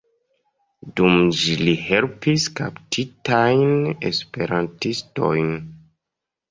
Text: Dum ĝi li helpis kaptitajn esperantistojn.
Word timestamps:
Dum 0.99 1.19
ĝi 1.41 1.53
li 1.59 1.75
helpis 1.89 2.47
kaptitajn 2.61 3.71
esperantistojn. 4.13 5.55